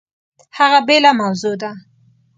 [0.57, 1.71] هغه بېله موضوع ده!